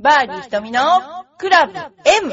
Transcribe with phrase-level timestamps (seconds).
[0.00, 0.80] バーディー瞳の
[1.38, 2.32] クラブ M!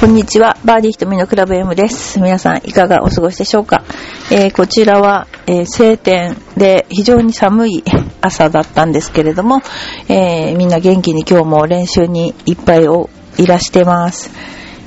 [0.00, 0.56] こんにちは。
[0.64, 2.18] バーディー瞳のクラブ M です。
[2.18, 3.84] 皆さんいかがお過ごしでしょうか、
[4.32, 7.84] えーこちらは、えー晴天で非常に寒い
[8.22, 9.60] 朝だったんですけれども、
[10.08, 14.30] えーみんな元気に今日も練習にいっぱいをいらしてます。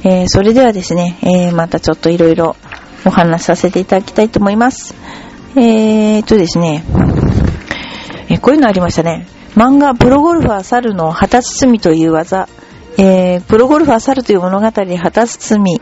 [0.04, 2.56] えーそれではですね、えまたちょっといろいろ
[3.06, 4.96] お話しさせていただきたいと思います。
[5.56, 6.84] えーっとですね、
[8.30, 9.28] えこういうのありましたね。
[9.56, 12.48] 漫画、プロゴルファー猿の旗包みという技。
[12.98, 15.82] えープロゴルファー猿という物語で旗包み、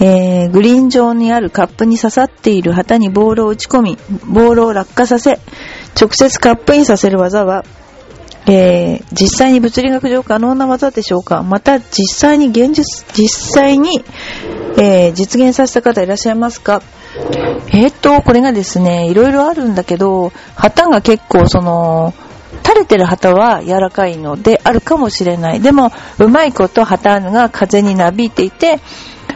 [0.00, 5.38] えーグリーン上にあるカップに刺さっている旗にボールを打ち込み、ボールを落下させ、
[6.00, 7.64] 直接カップインさせる技は、
[8.46, 14.04] えー実際に物理学上可能な技でしょうかまた、実際に現実、実際に、
[14.78, 16.82] えー実現させた方いらっしゃいますか
[17.68, 22.12] えーっと、これがですね、いろいろあるんだけど、旗が結構その、
[22.64, 25.60] 垂れてる旗は柔らかいのであるかもしれない。
[25.60, 28.80] でも、うまいこと旗が風になびいていて、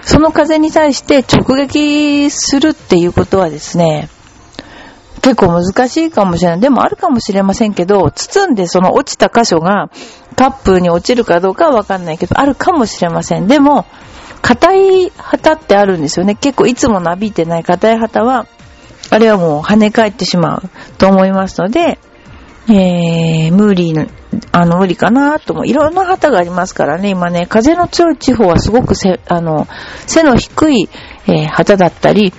[0.08, 4.08] その風に対して直撃するっていうことはですね、
[5.20, 6.60] 結構難しいかもしれない。
[6.60, 9.90] でもあるかもしれませんけど、包んでその落ちた箇所が
[10.34, 13.48] カップに落ちるかどうかはわかんないけど、あるかもしれません。
[13.48, 13.84] でも、
[14.40, 16.36] 硬い旗ってあるんですよね。
[16.36, 18.46] 結構いつもなびいてない硬い旗は、
[19.10, 21.98] あれはもう跳ね返ってしまうと思いますので、
[22.66, 24.06] えー、無理な、
[24.52, 29.66] あの、無理かなとも、いろんな旗がありますからね、今ね、風の強い地方はすごくせ、あの、
[30.06, 30.88] 背の低い、
[31.26, 32.32] えー旗だったり、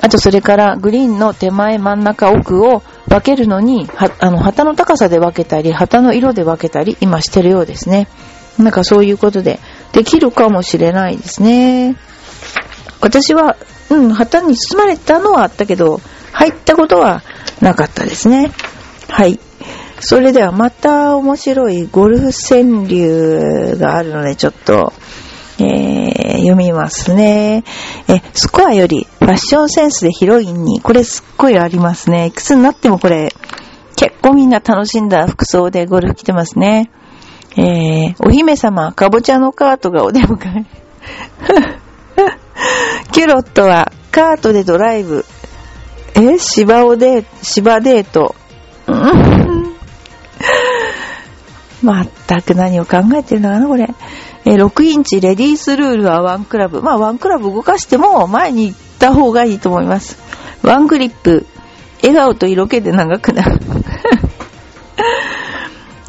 [0.00, 8.08] あとそれからグリーンの手前真ん中奥を分けるのに、あの、旗の高さで分けたり、旗の色で分けたり、今してるようですね。
[8.58, 9.60] なんかそういうことで、
[9.92, 11.96] できるかもしれないですね。
[13.00, 13.56] 私は、
[13.90, 16.00] うん、旗に包まれたのはあったけど、
[16.32, 17.22] 入ったことは
[17.60, 18.50] なかったですね。
[19.08, 19.38] はい。
[20.00, 24.92] それではまた面白いゴルフ川柳があるので、ちょっと、
[25.58, 26.04] えー
[26.44, 27.64] 読みますね。
[28.08, 32.26] え、スコアよりファッションセンスでヒロインに、これすっごいありますね。
[32.26, 33.34] いくつになってもこれ、
[33.96, 36.90] 結構みんな楽しんだ服装でゴルフ来てますね。
[37.56, 40.64] えー、お姫様、かぼちゃのカートがお出迎え。
[43.12, 45.24] キュロットはカートでドライブ。
[46.14, 48.34] え芝をデ、芝デート。
[48.86, 49.43] うん
[51.84, 53.88] まったく何を考えてるのかな、これ。
[54.46, 56.82] えー6インチレディースルールはワンクラブ。
[56.82, 60.18] まあ、ワンクラブ動かしても前に行った方がいいと思います。
[60.62, 61.46] ワングリップ。
[62.02, 63.60] 笑顔と色気で長くなる。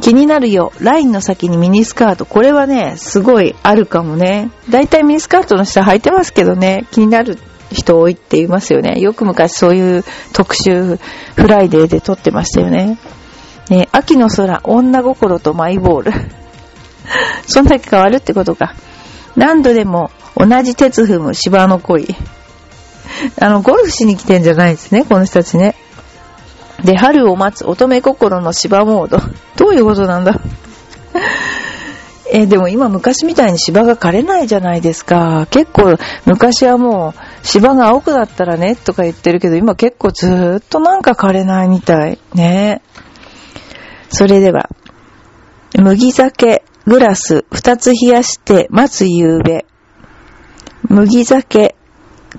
[0.02, 0.74] 気になるよ。
[0.82, 2.26] ラインの先にミニスカート。
[2.26, 4.52] これはね、すごいあるかもね。
[4.70, 7.40] だいたいミニスカートの下履いてますけどね、気になる
[7.72, 9.00] 人多いって言いますよね。
[9.00, 10.04] よく昔そういう
[10.34, 11.00] 特集
[11.36, 12.98] フライデーで撮ってましたよね。
[13.70, 16.12] ね秋の空、女心とマイボール。
[17.48, 18.74] そんだけ変わるってことか。
[19.36, 22.16] 何度でも同じ轍踏む芝の恋。
[23.40, 25.76] あの、ゴルフしに来てんじゃないですね、この人たちね。
[26.84, 29.20] で、春を待つ乙女心の芝モード。
[29.56, 30.40] どういうことなんだ？
[32.32, 35.48] え、でも今昔みたいに芝が枯れないじゃないですか。
[35.52, 35.96] 結構
[36.26, 42.20] 昔はもう芝が青くなったらねとか言ってるけど今結構ずーっとなんか枯れないみたい。
[42.34, 42.82] ね
[44.18, 44.70] それでは、
[45.78, 49.66] 麦酒グラス2つ冷やして待つ夕べ。
[50.88, 51.76] 麦酒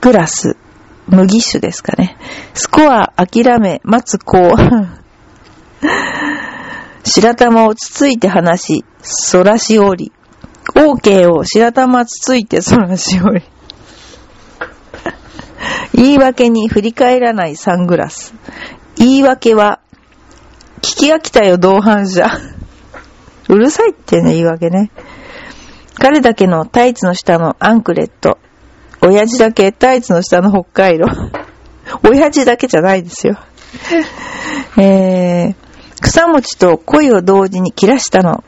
[0.00, 0.56] グラス
[1.06, 2.16] 麦酒ですかね。
[2.54, 4.38] スコア諦め待つ子。
[7.04, 10.12] 白玉をつついて話し、そらしおり。
[10.75, 13.43] OK を白玉つついてそらしおり。
[15.93, 18.32] 言い訳に振り返らないサングラス。
[18.97, 19.81] 言い訳は、
[20.87, 22.31] 聞き飽きたよ、同伴者。
[23.51, 24.93] うるさいってね、言い訳ね。
[25.99, 28.38] 彼だけのタイツの下のアンクレット。
[29.03, 31.06] 親父だけタイツの下の北海道。
[32.09, 33.37] 親父だけじゃないですよ。
[34.79, 35.55] えー、
[36.00, 38.44] 草餅と恋を同時に切らしたの。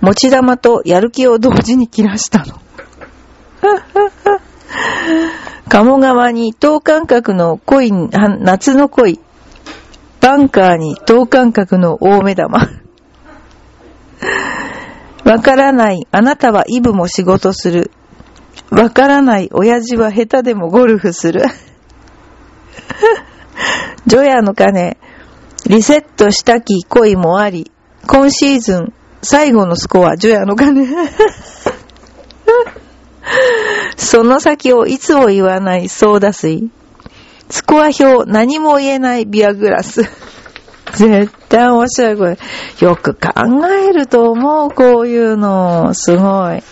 [0.00, 2.54] 持ち玉とやる気を同時に切らしたの。
[5.68, 9.20] 鴨川に等間隔の恋、夏の恋。
[10.26, 12.58] バンカーに等間隔の大目玉。
[15.24, 16.08] わからない。
[16.10, 17.92] あなたはイブも仕事する。
[18.70, 19.48] わからない。
[19.52, 21.44] 親父は下手でもゴルフする。
[24.08, 24.98] ジョヤの鐘。
[25.68, 27.70] リセットしたき恋もあり。
[28.08, 30.84] 今シーズン、最後のスコア、ジョヤの金。
[33.96, 36.68] その先をいつも言わないソーダ水。
[37.50, 40.02] スコア表、何も言えないビアグラス。
[40.94, 42.38] 絶対面白い、これ。
[42.80, 43.30] よく考
[43.68, 45.94] えると思う、こういうの。
[45.94, 46.62] すごい。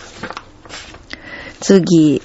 [1.59, 2.21] 次。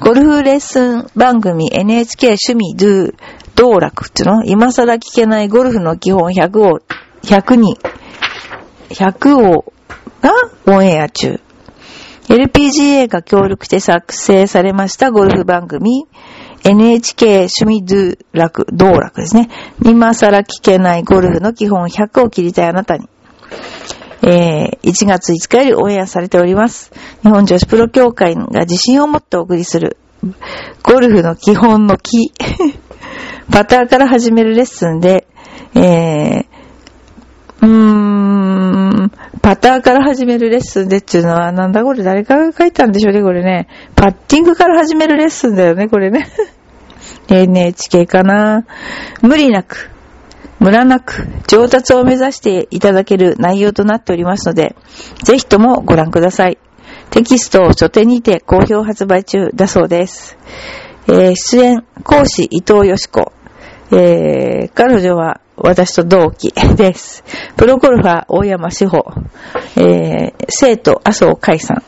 [0.00, 3.14] ゴルフレッスン番組 NHK 趣味ドゥ
[3.54, 4.44] 道楽っていうの？
[4.44, 6.80] 今更聞けないゴルフの基本100を、
[7.22, 7.78] 100に、
[8.88, 9.72] 100を
[10.20, 10.32] が
[10.66, 11.40] オンエア中。
[12.28, 16.06] LPGA が協力して作成されましたゴルフ番組
[16.64, 19.48] NHK 趣味ド楽、道楽ですね。
[19.84, 23.08] 今更聞けないゴルフの基本100を切りたいあなたに。
[24.24, 26.92] えー、1月5日よりオンエアされております。
[27.22, 29.96] 日本女子プロ協会が自信を持ってお送りする、
[30.84, 32.32] ゴルフの基本の木。
[33.50, 35.26] パターから始めるレッスンで、
[35.74, 36.44] えー、
[37.62, 37.66] うー、
[39.42, 43.68] パターから始めるレッスンでっていうのは、なんだこれ誰かが書いたんでしょうね、これね。
[43.96, 46.28] パッティングから始めるレッスンだよね、これね。
[47.28, 48.64] NHK かな。
[49.20, 49.90] 無理なく、
[50.60, 54.76] ムラなく、上達を目指していただける内容となっておりますので、
[55.24, 56.56] ぜひともご覧ください。
[57.10, 60.38] テキストを書店にて好評発売中だそうです。
[61.08, 63.32] えー、出演、講師伊藤よし子。
[63.90, 67.24] えー、彼女は私と同期です。
[67.56, 69.04] プロゴルファー大山志保。
[69.76, 71.82] えー、生徒麻生海さん。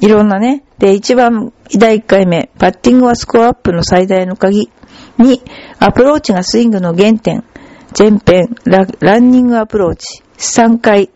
[0.00, 0.62] いろんなね。
[0.78, 4.70] で、一番、第1回目、パッティングはスコアアップの最大の鍵。
[5.18, 5.40] 2、
[5.78, 7.44] アプローチがスイングの原点。
[7.98, 10.22] 前編ラ、ランニングアプローチ。
[10.38, 11.10] 3回、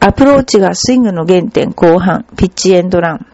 [0.00, 2.26] アプローチがスイングの原点後半。
[2.36, 3.26] ピッチエンドラン。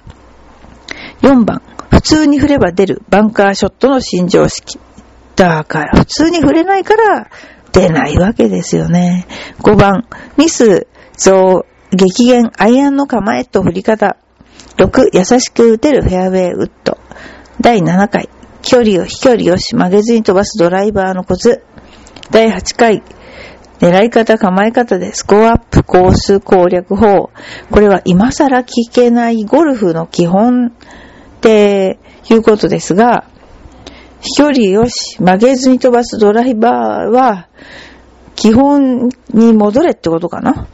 [1.23, 4.79] 4番、普通に振れば出るバンカーショットの新常識。
[5.35, 7.29] だから、普通に振れないから
[7.77, 9.27] 出ないわけですよね。
[9.61, 10.07] 5番、
[10.39, 10.87] ミス、
[11.19, 14.17] 増、激減、アイアンの構えと振り方。
[14.79, 16.99] 6、優しく打てるフェアウェイウッド。
[17.61, 18.31] 第7回、
[18.63, 21.63] 距離を飛距離よし曲げずに飛ばすドライバーのコツ。
[22.31, 23.03] 第8回、
[23.81, 27.31] 狙い方、構え方でスコアアップ、コース攻略法。
[27.71, 30.71] これは今更聞けないゴルフの基本っ
[31.43, 31.99] て
[32.31, 33.25] いうことですが、
[34.27, 37.49] 飛距離よし、曲げずに飛ばすドライバーは、
[38.35, 40.67] 基本に戻れってことかな？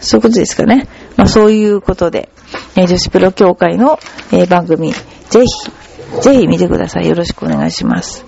[0.00, 0.88] そういうことですかね。
[1.16, 2.28] まあそういうことで、
[2.76, 3.98] えー、女子プロ協会の、
[4.32, 7.08] えー、番組、ぜひ、ぜひ見てください。
[7.08, 8.24] よろしくお願いします。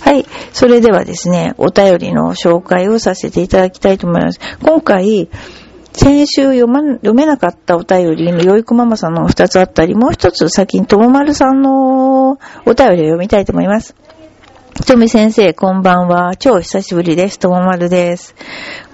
[0.00, 0.24] はい。
[0.52, 4.40] それではですね、お便りの紹介をさせていただきたいと思います。
[4.62, 5.28] 今回、
[5.92, 13.94] 先週読ま、読めなかったお便りの、よいこママさんの二つあったり、もう一つ先にともまるさんのお便りを読みたいと思います。
[14.80, 16.36] ひとみ先生、こんばんは。
[16.36, 17.38] 超久しぶりです。
[17.38, 18.34] ともまるです。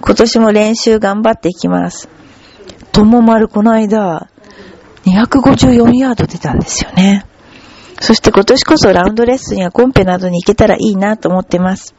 [0.01, 2.09] 今年も練習頑張っていきます。
[2.91, 4.27] ともまる、この間、
[5.05, 7.25] 254ヤード出たんですよね。
[8.01, 11.95] そして今年こそラウンドレッスンやコンペなどに行けたらいいなと思ってます。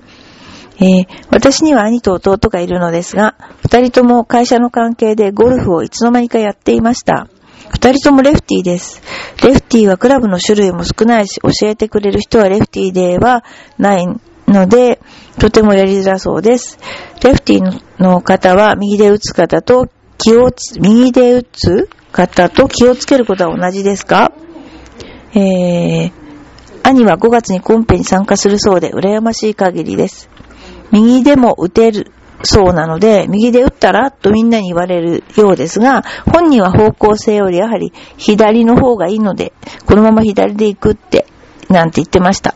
[0.76, 7.26] えー、私には兄と弟がいるのですが、二人とも会社の関係でゴルフをいつの間にかやっていました。
[7.70, 9.02] 二人ともレフティーです。
[9.44, 13.44] レフティーはクラブの種類も少ないし、教えてくれる人はレフティーでは
[13.78, 14.06] ない
[14.46, 15.00] ので、
[15.38, 16.78] とてもやりづらそうです。
[17.22, 24.32] レフティーの方は右で打つ方と気をつ、右で打つ方と気をつけることは同じですか？
[25.34, 26.12] えー、
[26.82, 30.28] 兄は5月にコンペに参加するそうで羨ましい限りです。
[30.90, 32.10] 右でも打てる
[32.42, 39.52] そうなので、右で打ったらとみんなに言われるようですが、本人は方向性よりやはり左の方がいいので、
[39.86, 41.26] このまま左で行くって、
[41.68, 42.54] なんて言ってました。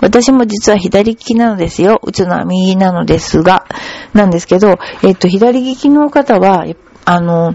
[0.00, 2.00] 私も実は左利きなのですよ。
[2.02, 3.66] 打つのは右なのですが、
[4.12, 6.66] なんですけど、えっと、左利きの方は、
[7.04, 7.54] あの、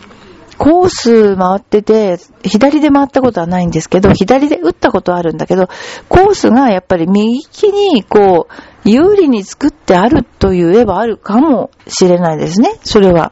[0.58, 5.70] コース回ってて、左で回ったことはないんですけど、左で打ったことはあるんだけど、
[6.08, 12.80] コースがやっぱり右利きに、こう、有利に作ってあると言えばあるかもしれないですね。
[12.84, 13.32] それは。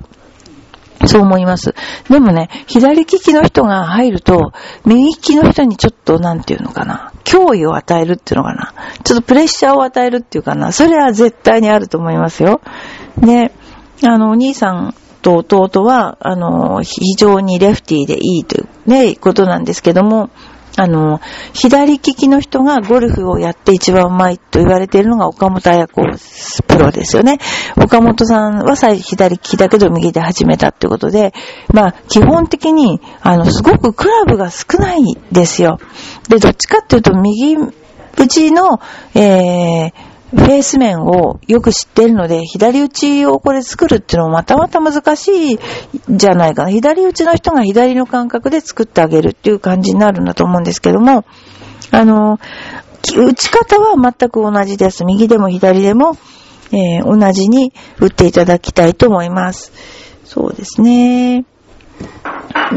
[1.05, 1.75] そう思います。
[2.09, 4.51] でもね、左利きの人が入ると、
[4.85, 8.73] 右利きの人にちょっと、なんていうのかな、脅威を与えるっていうのかな。
[9.03, 10.71] ちょっとプレッシャーを与えるっていうかな。
[10.73, 12.59] それは絶対にあると思いますよ。
[13.17, 13.53] で、
[14.03, 20.29] あの、お兄さんと弟は、あの、非常にレフティーでいいというね、ことなんですけども、
[20.77, 21.19] あの、
[21.53, 26.01] 左利きの人がゴルフをやって一番うまいと言われているのが岡本彩子
[26.67, 27.39] プロですよね。
[27.75, 31.33] 岡本さんは左利きだけど右で始めたってことで、
[31.73, 35.79] まあ、基本的に、あの、すごくクラブが少ないですよ。
[36.29, 38.79] で、どっちかっていうと右うちの、
[39.15, 39.93] えー、
[40.31, 45.59] フェース面をよく知ってるので、左打ちをこれ作るっていうのもまたまた難しい
[46.09, 46.71] じゃないかな。
[46.71, 51.25] 左打ちの人が左の感覚で作ってあげるっていう感じになるんだと思うんですけども、
[51.91, 52.39] あの、
[53.17, 55.03] 打ち方は全く同じです。
[55.03, 56.17] 右でも左でも、
[56.71, 59.71] えー、同じに打っていただきたいと思います。
[60.25, 61.45] そうですね。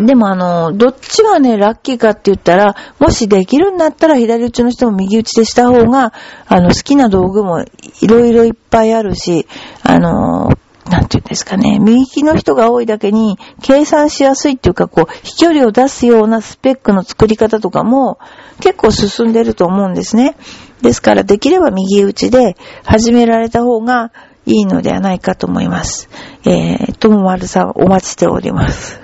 [0.07, 6.13] でもあの、どっちがね、ラッキーかって言ったら、もしできるんだったら左打ちの人も右打ちでした方が、
[6.47, 7.65] あの、好きな道具も
[8.01, 9.47] いろいろいっぱいあるし、
[9.83, 10.51] あの、
[10.91, 18.19] なんて言うんですかね、右利きの人が多いだけに、計算しやすいっていうか、こう、飛距離を出すようなスペックの作り方とかも、
[18.61, 20.37] 結構進んでると思うんですね。
[20.81, 24.11] ですから、できれば右打ちで始められた方が、
[24.47, 26.09] いいのではないかと思います。
[26.45, 29.01] えー、ともまるさんお待ちしております。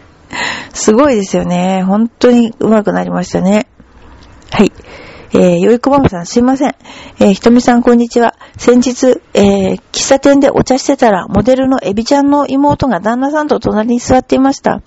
[0.72, 1.82] すごいですよね。
[1.82, 3.66] 本当に上手くなりましたね。
[4.50, 4.72] はい。
[5.32, 6.74] えー、よいこばまさんすいません。
[7.20, 8.34] えー、ひとみさんこんにちは。
[8.56, 14.80] 先日、えー、喫茶店でお茶してたら、モデルのエビちゃんの妹が旦那さんと隣に座っていました。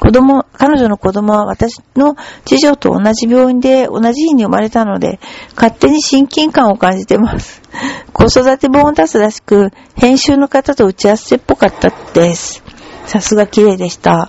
[0.00, 2.16] 子供、彼女の子供は私の
[2.46, 5.20] 次女と同じ病院で同じ日に生まれたので、
[5.54, 7.60] 勝手に親近感を感じてます。
[8.12, 12.62] 子育て本を出すらしく、編集の方と打ち合わせっぽかったです。
[13.04, 14.28] さすが綺麗でした。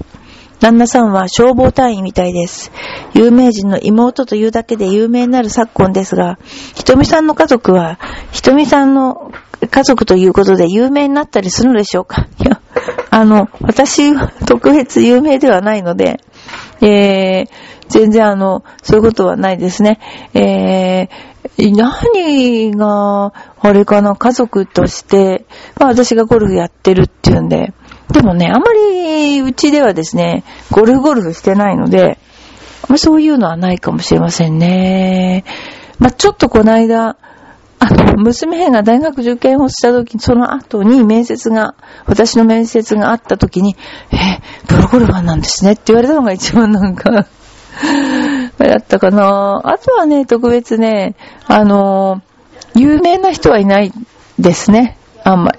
[0.59, 2.71] 旦那さんは消防隊員みたいです。
[3.13, 6.37] 有名人の妹というだけで有名になる昨今ですが、
[6.75, 7.97] ひとみさんの家族は、
[8.31, 9.31] ひとみさんの
[9.69, 12.27] 家族ということで有名になったりするのでしょうか？
[12.43, 12.50] い、
[13.11, 14.13] あの、私
[14.45, 16.21] 特別有名ではないので、
[16.79, 17.49] えー、
[17.89, 19.99] 全然あの、そういうことはないですね。
[20.33, 25.45] えー、何が、あれかな、家族として、
[25.77, 27.73] まあ私がゴルフやってるっていうんで、
[28.13, 32.17] でもね、あまりうちではですね、ゴルフゴルフしてないので、
[32.87, 35.43] まあそういうのはないかもしれませんね。
[35.99, 37.17] まあちょっとこの間、
[37.83, 41.73] あの、娘が大学受験をした時、その後に面接が、
[42.05, 43.75] 私の面接があった時に、
[44.11, 47.09] え、プロゴルファーなんですねって言われたのが一番なんか
[48.59, 49.61] だったかな。
[49.63, 51.15] あとはね、特別ね、
[51.47, 52.21] あの、
[52.75, 53.91] 有名な人はいない
[54.37, 54.99] ですね。
[55.23, 55.57] あんまり。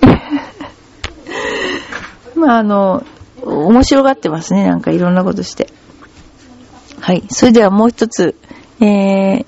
[2.38, 3.05] まあ、あの、
[3.45, 4.64] 面白がってますね。
[4.64, 5.67] なんかいろんなことして。
[7.00, 7.25] はい。
[7.31, 8.37] それではもう一つ、
[8.81, 9.47] えー、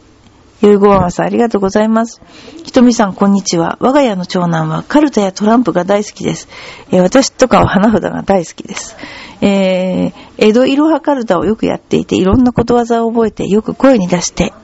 [0.66, 2.22] ゆうごわまさん、ありがとうございます。
[2.64, 3.76] ひとみさん、こんにちは。
[3.80, 6.48] 我が家の長男はカルタやトランプが大好きです。
[6.90, 8.96] えー、私とかは花札が大好きです。
[9.42, 14.54] えー、江戸いろはカルタをよくやっていて、いろんなことわざを覚えて、よく声に出して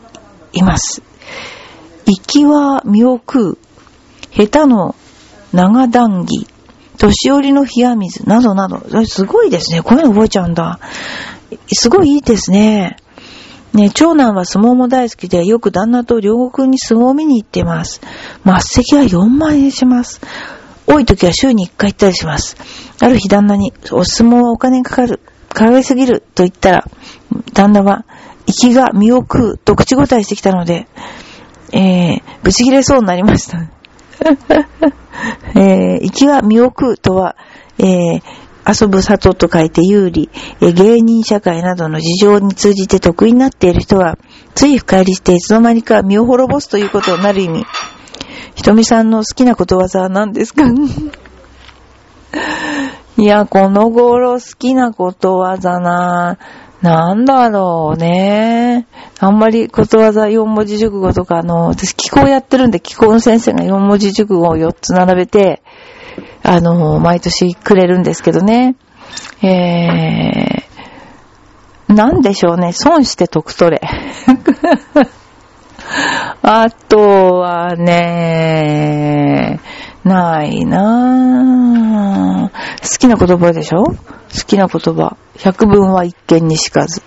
[0.54, 1.02] います。
[2.06, 3.58] 行きは身を食う。
[4.32, 4.94] 下手の
[5.52, 6.46] 長談義。
[6.96, 8.26] 年寄りの冷や水。
[8.26, 8.80] などなど。
[9.04, 9.82] すごいですね。
[9.82, 10.80] こういうの覚えちゃうんだ。
[11.70, 12.96] すごいいいですね。
[13.72, 18.00] ね、長男は相撲も大好きで、よく旦那と両国に相撲を見に行っています。
[18.44, 20.20] 末席は4万円します。
[20.86, 22.56] 多い時は週に1回行ったりします。
[23.00, 26.84] ある日旦那に、お相撲はお金かかる、かかりすぎると言ったら、
[27.52, 28.04] 旦那は、
[28.46, 30.88] 息が身を食うと口答えしてきたので、
[31.72, 33.58] えー、ぶち切れそうになりました。
[35.54, 37.36] えー、息が身を食うとは、
[37.78, 38.22] えー、
[38.80, 40.28] 遊ぶ里と書いて有利、
[40.60, 44.18] 芸人社会などの事情に通じて得意になっている人は、
[44.54, 47.64] つい深入りしていつの間にか身を滅ぼすということになる意味。
[48.54, 50.62] ひとみさんの好きなことわざは何ですか？
[53.16, 56.38] いや、この頃好きなことわざな
[56.82, 58.86] なんだろうね。
[59.18, 65.62] あんまりことわざ4文字熟語とか、あの、私気候やってるんで気候の先生が4文字熟語を4つ並べて、
[66.42, 68.76] あの、毎年くれるんですけどね。
[69.42, 72.72] えー、なんでしょうね。
[72.72, 73.80] 損して得取れ。
[76.42, 76.98] あと
[77.40, 79.60] はね、
[80.04, 82.80] ないなぁ。
[82.82, 83.84] 好きな言葉でしょ？
[83.84, 83.96] 好
[84.46, 85.16] きな言葉。
[85.38, 87.02] 百聞は一見にしかず。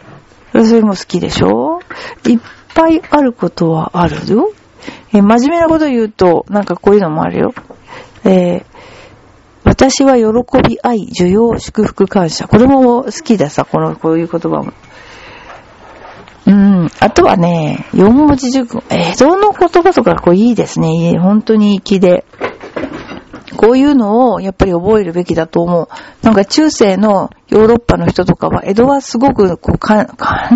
[0.53, 1.79] それも好きでしょ？
[2.27, 2.39] いっ
[2.75, 4.51] ぱいあることはあるよ。
[5.13, 7.53] え真面目なこと言うと、なんかこういうのもあるよ。
[8.25, 8.65] えー、
[9.73, 12.47] 私は喜び愛、需要、祝福、感謝。
[12.47, 14.71] これも好きださ、この、こういう言葉も。
[16.45, 16.91] うん。
[16.99, 18.83] あとはね、四文字熟語。
[18.91, 21.17] 江戸の言葉とかこういいですね。
[21.17, 22.23] 本当に粋で。
[23.57, 25.87] こういうのをやっぱり覚えるべきだと思う。
[26.21, 30.07] なんか中世のヨーロッパの人とかは、江戸はすごくこう管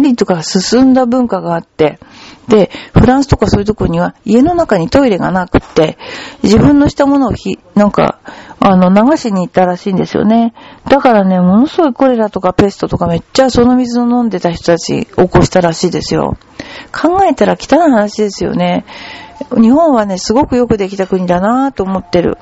[0.03, 1.99] 理とか進んだ文化があって、
[2.47, 5.97] で、フランスとかそういうとこには家の中にトイレがなくって、
[6.43, 8.19] 自分のしたものをひ、なんか、
[8.59, 10.53] あの、流しに行ったらしいんですよね。
[10.89, 16.37] だからね、ものすごいコレラとかペストとかめっちゃその水を飲んでた人たち起こしたらしいですよ。
[16.91, 18.85] 考えたら汚い話ですよね。
[19.55, 22.37] 日本はね、すごくよくできた国だなぁと思ってる。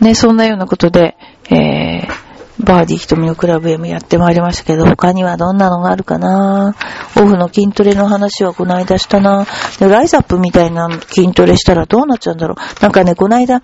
[0.00, 1.16] ね、そんなようなことで、
[1.50, 2.19] えー、
[2.64, 6.74] バーディー瞳のクラブ M やってまいりましたけど、他にはどんなのがあるかな？
[7.16, 9.46] オフの筋トレの話はこの間したな。
[9.78, 12.82] でライザップみたいな筋トレしたらどうなっちゃうんだろう。
[12.82, 13.62] なんかね、この間、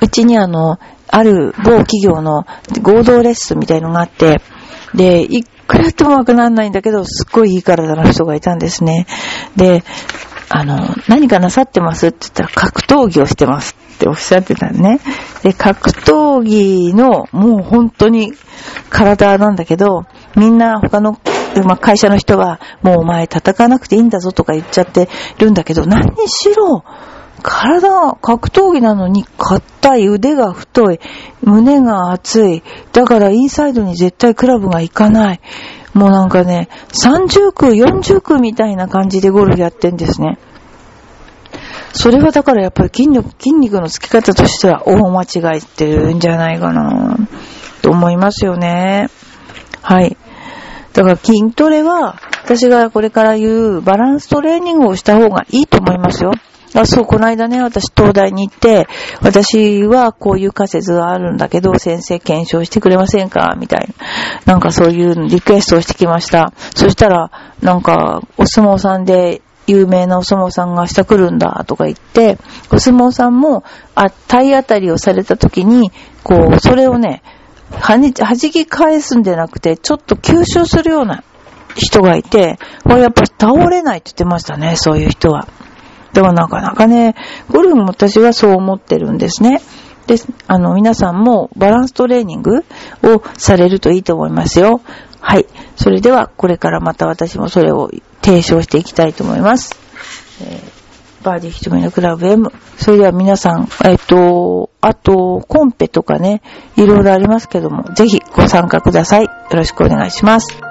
[0.00, 0.78] うちにあの、
[1.08, 2.46] ある某企業の
[2.82, 4.40] 合同レッスンみたいのがあって、
[4.94, 9.06] で、いくらやってもわかんないんだけど、すっごいいい体の人がいたんですね。
[9.56, 9.84] で、
[10.50, 10.78] あの、
[11.08, 13.76] 何かなさってますって言ったら格闘技をしてます。
[13.98, 15.00] っておっしゃってたね。
[15.42, 18.32] で、格闘技のもう本当に
[18.88, 21.18] 体なんだけど、みんな他の、
[21.64, 26.84] まあ、会社の人はもうお前戦わなくていいんだぞとか言っちゃってるんだけど、何しろ、
[27.42, 31.00] 体、格闘技なのに硬い、腕が太い、
[31.42, 32.62] 胸が熱い。
[32.92, 35.40] だからインサイドに絶対クラブが行かない。
[35.94, 40.38] もうなんかね、30区、40区みたいな感じでゴルフやってんですね。
[41.92, 47.16] それはだからやっぱり筋力、筋肉のつき方としては大間違いってるんじゃないかな、
[47.82, 49.08] と思いますよね。
[49.82, 50.16] はい。
[50.92, 56.32] だから筋トレは、私がこれから言うバランストレーニングをした方がいいと思いますよ。
[56.74, 58.88] あ、そう、この間ね、私東大に行って、
[59.22, 63.54] 私はこういう仮説があるんだけど、先生検証してくれませんか？
[63.58, 63.88] みたい
[64.46, 64.52] な。
[64.52, 66.52] なんかそういうリクエストをしてきました。
[66.74, 67.30] そしたら、
[67.62, 72.38] なんか、お相撲さんで有名なお相撲さんが明日来るんだとか言って、
[72.72, 77.22] お相撲さんも、あ、体当たりをされた時に、こう、それをね、
[77.70, 77.98] は
[78.34, 81.22] じき返すんじゃなくて、ちょっと吸収するような
[81.76, 85.46] 人がいて、これやっぱ倒れないって言ってましたね、そういう人は。
[86.12, 87.14] でもなかなかね、
[87.50, 89.60] ゴルフも私はそう思ってるんですね。
[90.06, 92.64] で、あの、皆さんもバランストレーニング
[93.04, 94.80] をされるといいと思いますよ。
[95.20, 95.46] はい。
[95.76, 97.90] それでは、これからまた私もそれを
[98.28, 99.74] 提唱していきたいと思います。
[100.42, 102.52] えー、バーディー瞳のクラブ M。
[102.76, 106.42] それでは皆さん、えっ、ー、と、あと、コンペとかね、
[106.76, 109.24] いろいろありますけども、ぜひご参加ください。
[109.24, 110.67] よろしくお願いします。